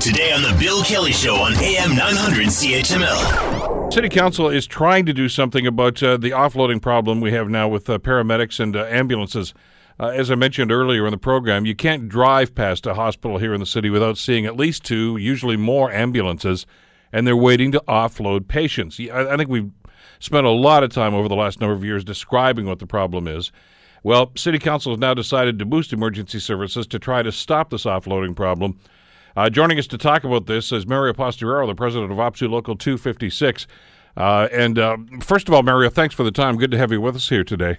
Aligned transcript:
Today 0.00 0.32
on 0.32 0.40
The 0.40 0.56
Bill 0.58 0.82
Kelly 0.82 1.12
Show 1.12 1.34
on 1.34 1.52
AM 1.56 1.94
900 1.94 2.46
CHML. 2.46 3.92
City 3.92 4.08
Council 4.08 4.48
is 4.48 4.66
trying 4.66 5.04
to 5.04 5.12
do 5.12 5.28
something 5.28 5.66
about 5.66 6.02
uh, 6.02 6.16
the 6.16 6.30
offloading 6.30 6.80
problem 6.80 7.20
we 7.20 7.32
have 7.32 7.50
now 7.50 7.68
with 7.68 7.90
uh, 7.90 7.98
paramedics 7.98 8.58
and 8.58 8.74
uh, 8.76 8.86
ambulances. 8.86 9.52
Uh, 9.98 10.06
as 10.06 10.30
I 10.30 10.36
mentioned 10.36 10.72
earlier 10.72 11.06
in 11.06 11.10
the 11.10 11.18
program, 11.18 11.66
you 11.66 11.74
can't 11.74 12.08
drive 12.08 12.54
past 12.54 12.86
a 12.86 12.94
hospital 12.94 13.36
here 13.36 13.52
in 13.52 13.60
the 13.60 13.66
city 13.66 13.90
without 13.90 14.16
seeing 14.16 14.46
at 14.46 14.56
least 14.56 14.84
two, 14.84 15.18
usually 15.18 15.58
more 15.58 15.92
ambulances, 15.92 16.64
and 17.12 17.26
they're 17.26 17.36
waiting 17.36 17.70
to 17.72 17.82
offload 17.86 18.48
patients. 18.48 18.98
I, 18.98 19.34
I 19.34 19.36
think 19.36 19.50
we've 19.50 19.70
spent 20.18 20.46
a 20.46 20.50
lot 20.50 20.82
of 20.82 20.88
time 20.88 21.12
over 21.12 21.28
the 21.28 21.36
last 21.36 21.60
number 21.60 21.74
of 21.74 21.84
years 21.84 22.04
describing 22.04 22.64
what 22.64 22.78
the 22.78 22.86
problem 22.86 23.28
is. 23.28 23.52
Well, 24.02 24.32
City 24.34 24.58
Council 24.58 24.92
has 24.92 24.98
now 24.98 25.12
decided 25.12 25.58
to 25.58 25.66
boost 25.66 25.92
emergency 25.92 26.38
services 26.38 26.86
to 26.86 26.98
try 26.98 27.22
to 27.22 27.30
stop 27.30 27.68
this 27.68 27.84
offloading 27.84 28.34
problem. 28.34 28.78
Uh, 29.36 29.48
joining 29.48 29.78
us 29.78 29.86
to 29.86 29.98
talk 29.98 30.24
about 30.24 30.46
this 30.46 30.72
is 30.72 30.86
Mario 30.86 31.12
Posteraro, 31.12 31.66
the 31.66 31.74
president 31.74 32.10
of 32.10 32.18
OPSEU 32.18 32.50
Local 32.50 32.76
256. 32.76 33.66
Uh, 34.16 34.48
and 34.52 34.78
uh, 34.78 34.96
first 35.20 35.48
of 35.48 35.54
all, 35.54 35.62
Mario, 35.62 35.88
thanks 35.88 36.14
for 36.14 36.24
the 36.24 36.32
time. 36.32 36.56
Good 36.56 36.70
to 36.72 36.78
have 36.78 36.90
you 36.90 37.00
with 37.00 37.14
us 37.14 37.28
here 37.28 37.44
today. 37.44 37.78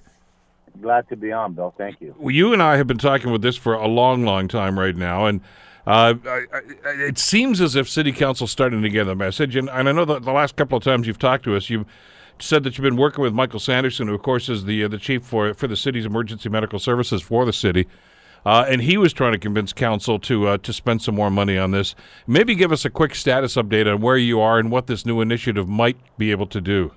Glad 0.82 1.09
to 1.09 1.18
be 1.18 1.32
on, 1.32 1.54
Bill. 1.54 1.73
Thank 1.78 2.00
you. 2.00 2.16
Well, 2.18 2.32
you 2.32 2.54
and 2.54 2.64
I 2.64 2.78
have 2.78 2.88
been 2.88 2.98
talking 2.98 3.32
with 3.32 3.42
this 3.42 3.58
for 3.58 3.73
a 3.73 3.88
long, 3.88 4.23
long 4.23 4.48
time 4.48 4.80
right 4.80 4.95
now, 4.95 5.26
and 5.26 5.42
uh, 5.86 6.14
I, 6.26 6.45
I, 6.54 6.62
it 6.86 7.18
seems 7.18 7.59
as 7.59 7.76
if 7.76 7.90
City 7.90 8.14
Council 8.14 8.48
starting 8.48 8.81
to 8.81 8.90
get 8.90 9.04
the 9.04 9.16
message. 9.16 9.56
And, 9.58 9.70
and 9.70 9.90
I 9.90 9.92
know 9.92 10.06
that 10.06 10.23
the 10.23 10.31
last 10.31 10.56
couple 10.56 10.78
of 10.78 10.84
times 10.84 11.08
you've 11.08 11.20
talked 11.20 11.44
to 11.44 11.56
us, 11.56 11.70
you've 11.70 11.86
said 12.40 12.64
that 12.64 12.78
you've 12.78 12.84
been 12.84 12.95
working 12.95 13.22
with 13.22 13.34
Michael 13.34 13.59
Sanderson, 13.59 14.08
who 14.08 14.16
of 14.16 14.22
course 14.22 14.48
is 14.48 14.64
the 14.64 14.86
uh, 14.86 14.88
the 14.88 14.98
chief 14.98 15.23
for 15.23 15.54
for 15.54 15.68
the 15.68 15.76
city's 15.76 16.06
emergency 16.06 16.48
medical 16.48 16.80
services 16.80 17.22
for 17.22 17.45
the 17.45 17.54
city. 17.54 17.88
Uh, 18.45 18.66
and 18.68 18.81
he 18.81 18.98
was 18.98 19.13
trying 19.13 19.34
to 19.34 19.38
convince 19.38 19.73
council 19.73 20.18
to 20.20 20.48
uh, 20.48 20.58
to 20.58 20.73
spend 20.73 21.02
some 21.02 21.16
more 21.16 21.30
money 21.30 21.58
on 21.58 21.72
this. 21.72 21.95
Maybe 22.26 22.55
give 22.55 22.72
us 22.72 22.86
a 22.86 22.90
quick 22.90 23.16
status 23.16 23.55
update 23.55 23.91
on 23.91 24.02
where 24.02 24.17
you 24.17 24.40
are 24.40 24.58
and 24.58 24.72
what 24.72 24.88
this 24.88 25.05
new 25.05 25.22
initiative 25.22 25.67
might 25.70 25.97
be 26.17 26.31
able 26.31 26.47
to 26.47 26.62
do. 26.62 26.92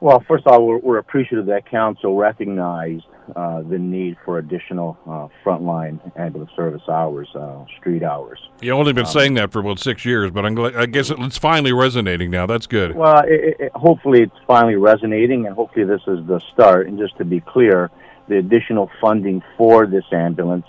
Well, 0.00 0.22
first 0.28 0.46
of 0.46 0.52
all, 0.52 0.66
we're, 0.66 0.78
we're 0.78 0.98
appreciative 0.98 1.46
that 1.46 1.70
council 1.70 2.14
recognized 2.16 3.04
uh, 3.34 3.62
the 3.62 3.78
need 3.78 4.18
for 4.22 4.36
additional 4.36 4.98
uh, 5.06 5.28
frontline 5.42 5.98
ambulance 6.18 6.50
service 6.54 6.82
hours, 6.90 7.26
uh, 7.34 7.64
street 7.78 8.02
hours. 8.02 8.38
You've 8.60 8.76
only 8.76 8.92
been 8.92 9.06
um, 9.06 9.12
saying 9.12 9.32
that 9.34 9.50
for 9.50 9.60
about 9.60 9.78
six 9.78 10.04
years, 10.04 10.30
but 10.30 10.44
I'm 10.44 10.54
glad, 10.54 10.76
I 10.76 10.84
guess 10.84 11.10
it's 11.10 11.38
finally 11.38 11.72
resonating 11.72 12.30
now. 12.30 12.44
That's 12.44 12.66
good. 12.66 12.94
Well, 12.94 13.22
it, 13.26 13.56
it, 13.58 13.72
hopefully 13.74 14.22
it's 14.24 14.36
finally 14.46 14.76
resonating, 14.76 15.46
and 15.46 15.54
hopefully 15.54 15.86
this 15.86 16.02
is 16.06 16.18
the 16.26 16.38
start. 16.52 16.86
And 16.86 16.98
just 16.98 17.16
to 17.16 17.24
be 17.24 17.40
clear, 17.40 17.90
the 18.28 18.38
additional 18.38 18.90
funding 19.00 19.42
for 19.56 19.86
this 19.86 20.04
ambulance, 20.12 20.66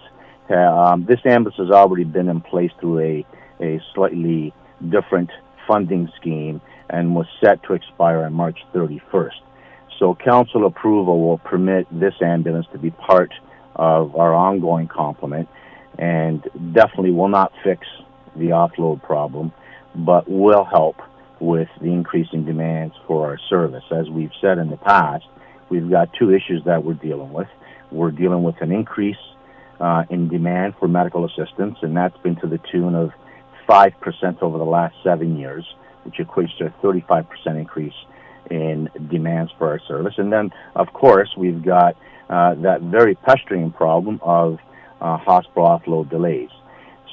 um, 0.49 1.05
this 1.05 1.19
ambulance 1.25 1.57
has 1.57 1.71
already 1.71 2.03
been 2.03 2.29
in 2.29 2.41
place 2.41 2.71
through 2.79 2.99
a, 2.99 3.25
a 3.61 3.81
slightly 3.93 4.53
different 4.89 5.29
funding 5.67 6.11
scheme 6.17 6.61
and 6.89 7.15
was 7.15 7.25
set 7.41 7.63
to 7.63 7.73
expire 7.73 8.23
on 8.23 8.33
March 8.33 8.59
31st. 8.73 9.41
So 9.99 10.15
council 10.15 10.65
approval 10.65 11.21
will 11.21 11.37
permit 11.37 11.87
this 11.91 12.13
ambulance 12.21 12.67
to 12.73 12.77
be 12.77 12.91
part 12.91 13.33
of 13.75 14.15
our 14.15 14.33
ongoing 14.33 14.87
complement 14.87 15.49
and 15.97 16.43
definitely 16.73 17.11
will 17.11 17.29
not 17.29 17.53
fix 17.63 17.87
the 18.35 18.47
offload 18.47 19.01
problem, 19.01 19.53
but 19.95 20.29
will 20.29 20.65
help 20.65 20.97
with 21.39 21.69
the 21.81 21.87
increasing 21.87 22.45
demands 22.45 22.93
for 23.07 23.27
our 23.27 23.37
service. 23.49 23.83
As 23.91 24.09
we've 24.09 24.31
said 24.41 24.57
in 24.57 24.69
the 24.69 24.77
past, 24.77 25.25
we've 25.69 25.89
got 25.89 26.13
two 26.13 26.33
issues 26.33 26.63
that 26.65 26.83
we're 26.83 26.93
dealing 26.93 27.33
with. 27.33 27.47
We're 27.91 28.11
dealing 28.11 28.43
with 28.43 28.61
an 28.61 28.71
increase 28.71 29.17
uh, 29.79 30.03
in 30.09 30.29
demand 30.29 30.75
for 30.79 30.87
medical 30.87 31.25
assistance, 31.25 31.77
and 31.81 31.95
that's 31.95 32.17
been 32.17 32.35
to 32.37 32.47
the 32.47 32.59
tune 32.71 32.95
of 32.95 33.11
5% 33.67 34.41
over 34.41 34.57
the 34.57 34.63
last 34.63 34.95
seven 35.03 35.37
years 35.37 35.65
which 36.05 36.15
equates 36.15 36.55
to 36.57 36.67
a 36.67 36.69
35% 36.83 37.25
increase 37.47 37.93
in 38.49 38.89
demands 39.09 39.51
for 39.57 39.69
our 39.69 39.79
service. 39.87 40.13
And 40.17 40.31
then, 40.31 40.51
of 40.75 40.93
course, 40.93 41.29
we've 41.35 41.63
got 41.63 41.97
uh, 42.29 42.53
that 42.55 42.81
very 42.81 43.15
pestering 43.15 43.71
problem 43.71 44.19
of 44.21 44.59
uh, 45.01 45.17
hospital 45.17 45.63
offload 45.63 46.09
delays. 46.09 46.49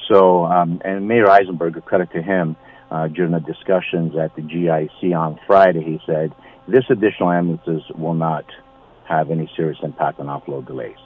So, 0.07 0.45
um, 0.45 0.81
and 0.85 1.07
Mayor 1.07 1.25
Eisenberger, 1.25 1.83
credit 1.83 2.11
to 2.11 2.21
him, 2.21 2.55
uh, 2.91 3.07
during 3.07 3.31
the 3.31 3.39
discussions 3.39 4.15
at 4.15 4.35
the 4.35 4.43
GIC 4.43 5.17
on 5.17 5.39
Friday, 5.47 5.83
he 5.83 5.99
said, 6.05 6.31
this 6.67 6.83
additional 6.89 7.31
ambulances 7.31 7.83
will 7.95 8.13
not 8.13 8.45
have 9.07 9.31
any 9.31 9.51
serious 9.55 9.79
impact 9.83 10.19
on 10.19 10.27
offload 10.27 10.65
delays, 10.65 10.97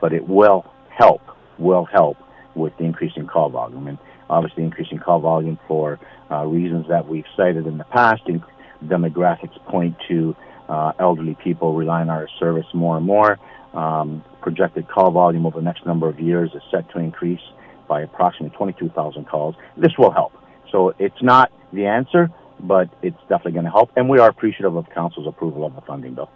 but 0.00 0.12
it 0.12 0.28
will 0.28 0.64
help, 0.90 1.22
will 1.58 1.84
help 1.84 2.16
with 2.54 2.76
the 2.78 2.84
increasing 2.84 3.26
call 3.26 3.48
volume. 3.48 3.86
And 3.86 3.98
obviously 4.30 4.64
increasing 4.64 4.98
call 4.98 5.20
volume 5.20 5.58
for 5.68 5.98
uh, 6.30 6.44
reasons 6.44 6.86
that 6.88 7.06
we've 7.06 7.26
cited 7.36 7.66
in 7.66 7.78
the 7.78 7.84
past. 7.84 8.22
demographics 8.84 9.62
point 9.66 9.96
to 10.08 10.36
uh, 10.68 10.92
elderly 10.98 11.36
people 11.42 11.74
relying 11.74 12.08
on 12.08 12.16
our 12.16 12.28
service 12.38 12.66
more 12.74 12.96
and 12.96 13.06
more. 13.06 13.38
Um, 13.72 14.24
projected 14.40 14.88
call 14.88 15.10
volume 15.10 15.46
over 15.46 15.58
the 15.58 15.64
next 15.64 15.84
number 15.84 16.08
of 16.08 16.20
years 16.20 16.50
is 16.54 16.62
set 16.70 16.88
to 16.90 16.98
increase 16.98 17.40
by 17.88 18.02
approximately 18.02 18.56
22,000 18.56 19.24
calls. 19.26 19.56
This 19.76 19.92
will 19.98 20.10
help. 20.10 20.32
So 20.70 20.94
it's 20.98 21.22
not 21.22 21.50
the 21.72 21.86
answer, 21.86 22.30
but 22.66 22.88
it's 23.02 23.20
definitely 23.22 23.52
going 23.52 23.64
to 23.64 23.70
help. 23.70 23.90
And 23.96 24.08
we 24.08 24.18
are 24.18 24.28
appreciative 24.28 24.76
of 24.76 24.88
Council's 24.90 25.26
approval 25.26 25.66
of 25.66 25.74
the 25.74 25.80
funding 25.82 26.14
bill. 26.14 26.30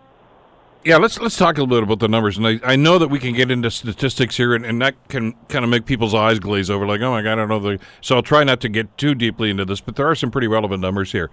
Yeah, 0.85 0.97
let's 0.97 1.19
let's 1.19 1.37
talk 1.37 1.59
a 1.59 1.61
little 1.61 1.77
bit 1.77 1.83
about 1.83 1.99
the 1.99 2.07
numbers, 2.07 2.39
and 2.39 2.47
I, 2.47 2.61
I 2.63 2.77
know 2.77 2.99
that 2.99 3.09
we 3.09 3.19
can 3.19 3.35
get 3.35 3.51
into 3.51 3.69
statistics 3.69 4.37
here, 4.37 4.55
and, 4.55 4.65
and 4.65 4.81
that 4.81 4.95
can 5.09 5.33
kind 5.49 5.65
of 5.65 5.71
make 5.71 5.87
people's 5.87 6.15
eyes 6.15 6.39
glaze 6.39 6.71
over, 6.71 6.87
like, 6.87 7.01
oh 7.01 7.11
my 7.11 7.21
god, 7.21 7.33
I 7.33 7.35
don't 7.35 7.49
know 7.49 7.59
the. 7.59 7.81
So 8.01 8.15
I'll 8.15 8.23
try 8.23 8.45
not 8.45 8.61
to 8.61 8.69
get 8.69 8.97
too 8.97 9.17
deeply 9.17 9.51
into 9.51 9.65
this, 9.65 9.81
but 9.81 9.97
there 9.97 10.09
are 10.09 10.15
some 10.15 10.31
pretty 10.31 10.47
relevant 10.47 10.81
numbers 10.81 11.11
here. 11.11 11.31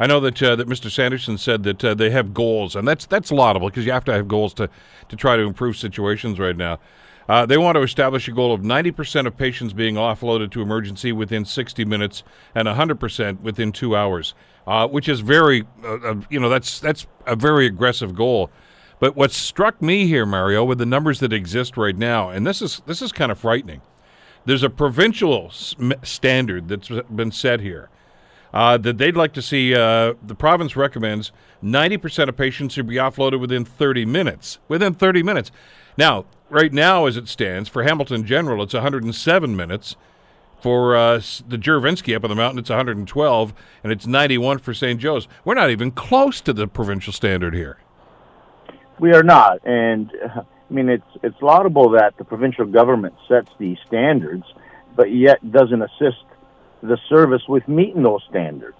I 0.00 0.08
know 0.08 0.18
that 0.20 0.42
uh, 0.42 0.56
that 0.56 0.68
Mr. 0.68 0.90
Sanderson 0.90 1.38
said 1.38 1.62
that 1.62 1.84
uh, 1.84 1.94
they 1.94 2.10
have 2.10 2.34
goals, 2.34 2.74
and 2.74 2.86
that's 2.88 3.06
that's 3.06 3.30
laudable 3.30 3.68
because 3.68 3.86
you 3.86 3.92
have 3.92 4.04
to 4.06 4.12
have 4.12 4.26
goals 4.26 4.52
to 4.54 4.68
to 5.08 5.16
try 5.16 5.36
to 5.36 5.42
improve 5.42 5.76
situations 5.76 6.40
right 6.40 6.56
now. 6.56 6.80
Uh, 7.28 7.44
they 7.44 7.58
want 7.58 7.76
to 7.76 7.82
establish 7.82 8.26
a 8.26 8.32
goal 8.32 8.54
of 8.54 8.62
90% 8.62 9.26
of 9.26 9.36
patients 9.36 9.72
being 9.72 9.96
offloaded 9.96 10.50
to 10.52 10.62
emergency 10.62 11.12
within 11.12 11.44
60 11.44 11.84
minutes 11.84 12.22
and 12.54 12.66
100% 12.66 13.40
within 13.40 13.70
two 13.70 13.94
hours, 13.94 14.34
uh, 14.66 14.88
which 14.88 15.08
is 15.08 15.20
very, 15.20 15.64
uh, 15.84 15.98
uh, 15.98 16.14
you 16.30 16.40
know, 16.40 16.48
that's 16.48 16.80
that's 16.80 17.06
a 17.26 17.36
very 17.36 17.66
aggressive 17.66 18.14
goal. 18.14 18.50
But 18.98 19.14
what 19.14 19.30
struck 19.30 19.80
me 19.82 20.06
here, 20.06 20.26
Mario, 20.26 20.64
with 20.64 20.78
the 20.78 20.86
numbers 20.86 21.20
that 21.20 21.32
exist 21.32 21.76
right 21.76 21.96
now, 21.96 22.30
and 22.30 22.46
this 22.46 22.62
is 22.62 22.80
this 22.86 23.02
is 23.02 23.12
kind 23.12 23.30
of 23.30 23.38
frightening. 23.38 23.82
There's 24.44 24.62
a 24.62 24.70
provincial 24.70 25.50
standard 26.02 26.68
that's 26.68 26.88
been 27.14 27.30
set 27.30 27.60
here 27.60 27.90
uh, 28.52 28.78
that 28.78 28.98
they'd 28.98 29.16
like 29.16 29.34
to 29.34 29.42
see. 29.42 29.74
Uh, 29.74 30.14
the 30.22 30.34
province 30.34 30.76
recommends 30.76 31.32
90% 31.62 32.28
of 32.28 32.36
patients 32.36 32.74
should 32.74 32.86
be 32.86 32.96
offloaded 32.96 33.40
within 33.40 33.64
30 33.64 34.06
minutes. 34.06 34.58
Within 34.68 34.94
30 34.94 35.22
minutes. 35.22 35.50
Now, 35.96 36.24
right 36.50 36.72
now, 36.72 37.06
as 37.06 37.16
it 37.16 37.28
stands, 37.28 37.68
for 37.68 37.82
Hamilton 37.82 38.24
General, 38.24 38.62
it's 38.62 38.74
107 38.74 39.56
minutes. 39.56 39.96
For 40.60 40.96
uh, 40.96 41.20
the 41.46 41.56
Juravinski 41.56 42.16
up 42.16 42.24
on 42.24 42.30
the 42.30 42.36
mountain, 42.36 42.58
it's 42.58 42.68
112, 42.68 43.54
and 43.84 43.92
it's 43.92 44.08
91 44.08 44.58
for 44.58 44.74
St. 44.74 44.98
Joe's. 44.98 45.28
We're 45.44 45.54
not 45.54 45.70
even 45.70 45.92
close 45.92 46.40
to 46.40 46.52
the 46.52 46.66
provincial 46.66 47.12
standard 47.12 47.54
here. 47.54 47.78
We 48.98 49.12
are 49.12 49.22
not, 49.22 49.64
and 49.64 50.10
I 50.34 50.42
mean 50.68 50.88
it's 50.88 51.06
it's 51.22 51.40
laudable 51.40 51.90
that 51.90 52.16
the 52.16 52.24
provincial 52.24 52.64
government 52.66 53.14
sets 53.28 53.48
these 53.58 53.78
standards, 53.86 54.42
but 54.96 55.12
yet 55.12 55.52
doesn't 55.52 55.80
assist 55.80 56.24
the 56.82 56.98
service 57.08 57.42
with 57.48 57.68
meeting 57.68 58.02
those 58.02 58.24
standards. 58.28 58.78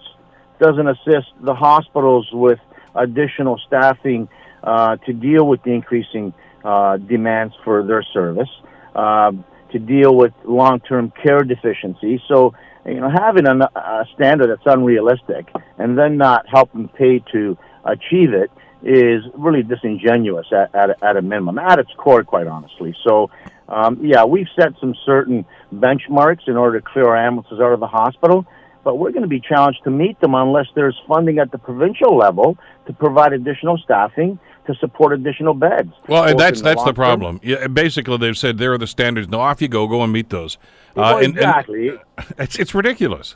Doesn't 0.59 0.89
assist 0.89 1.29
the 1.39 1.55
hospitals 1.55 2.27
with 2.33 2.59
additional 2.95 3.57
staffing 3.65 4.27
uh, 4.61 4.97
to 4.97 5.13
deal 5.13 5.47
with 5.47 5.63
the 5.63 5.71
increasing 5.71 6.33
uh, 6.63 6.97
demands 6.97 7.53
for 7.63 7.83
their 7.83 8.03
service, 8.03 8.49
uh, 8.95 9.31
to 9.71 9.79
deal 9.79 10.15
with 10.15 10.33
long-term 10.45 11.13
care 11.23 11.43
deficiencies. 11.43 12.19
So, 12.27 12.53
you 12.85 12.99
know, 12.99 13.09
having 13.09 13.45
a, 13.47 13.55
a 13.75 14.05
standard 14.15 14.49
that's 14.49 14.65
unrealistic 14.65 15.47
and 15.77 15.97
then 15.97 16.17
not 16.17 16.45
helping 16.47 16.87
pay 16.87 17.19
to 17.31 17.57
achieve 17.85 18.33
it 18.33 18.51
is 18.81 19.23
really 19.35 19.63
disingenuous 19.63 20.47
at, 20.51 20.73
at, 20.73 21.03
at 21.03 21.17
a 21.17 21.21
minimum, 21.21 21.59
at 21.59 21.79
its 21.79 21.91
core, 21.97 22.23
quite 22.23 22.47
honestly. 22.47 22.95
So, 23.05 23.29
um, 23.67 23.99
yeah, 24.01 24.23
we've 24.23 24.47
set 24.59 24.73
some 24.79 24.95
certain 25.05 25.45
benchmarks 25.73 26.47
in 26.47 26.57
order 26.57 26.79
to 26.79 26.85
clear 26.85 27.07
our 27.07 27.17
ambulances 27.17 27.59
out 27.59 27.73
of 27.73 27.79
the 27.79 27.87
hospital, 27.87 28.45
but 28.83 28.97
we're 28.97 29.11
going 29.11 29.23
to 29.23 29.27
be 29.27 29.41
challenged 29.41 29.83
to 29.83 29.91
meet 29.91 30.19
them 30.21 30.33
unless 30.33 30.65
there's 30.75 30.99
funding 31.07 31.37
at 31.39 31.51
the 31.51 31.57
provincial 31.57 32.17
level 32.17 32.57
to 32.87 32.93
provide 32.93 33.33
additional 33.33 33.77
staffing 33.77 34.39
to 34.67 34.75
support 34.75 35.13
additional 35.13 35.53
beds. 35.53 35.91
Well, 36.07 36.25
and 36.25 36.39
that's 36.39 36.59
the 36.59 36.65
that's 36.65 36.83
the 36.83 36.93
problem. 36.93 37.39
Yeah, 37.43 37.67
basically, 37.67 38.17
they've 38.17 38.37
said 38.37 38.57
there 38.57 38.73
are 38.73 38.77
the 38.77 38.87
standards. 38.87 39.27
Now 39.27 39.39
off 39.41 39.61
you 39.61 39.67
go, 39.67 39.87
go 39.87 40.03
and 40.03 40.13
meet 40.13 40.29
those. 40.29 40.57
Well, 40.95 41.17
uh, 41.17 41.21
and, 41.21 41.35
exactly. 41.35 41.89
And 41.89 41.99
it's 42.37 42.57
it's 42.59 42.73
ridiculous. 42.73 43.35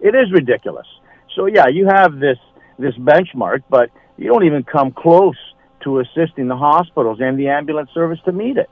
It 0.00 0.14
is 0.14 0.32
ridiculous. 0.32 0.86
So 1.34 1.46
yeah, 1.46 1.68
you 1.68 1.86
have 1.86 2.18
this 2.18 2.38
this 2.78 2.94
benchmark, 2.94 3.62
but 3.68 3.90
you 4.16 4.28
don't 4.28 4.44
even 4.44 4.62
come 4.62 4.92
close 4.92 5.36
to 5.82 6.00
assisting 6.00 6.48
the 6.48 6.56
hospitals 6.56 7.18
and 7.20 7.38
the 7.38 7.48
ambulance 7.48 7.90
service 7.92 8.18
to 8.24 8.32
meet 8.32 8.56
it. 8.56 8.70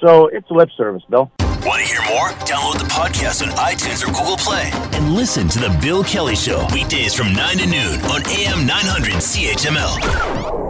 So 0.00 0.26
it's 0.28 0.50
lip 0.50 0.68
service, 0.76 1.02
Bill. 1.08 1.30
Want 1.64 1.80
to 1.80 1.88
hear 1.88 2.02
more? 2.10 2.28
Download 2.44 2.78
the 2.78 2.84
podcast 2.84 3.42
on 3.42 3.48
iTunes 3.56 4.06
or 4.06 4.12
Google 4.12 4.36
Play 4.36 4.70
and 4.92 5.14
listen 5.14 5.48
to 5.48 5.58
The 5.58 5.76
Bill 5.80 6.04
Kelly 6.04 6.36
Show 6.36 6.66
weekdays 6.74 7.14
from 7.14 7.32
9 7.32 7.58
to 7.58 7.66
noon 7.66 8.00
on 8.02 8.26
AM 8.28 8.66
900 8.66 9.14
CHML. 9.14 10.63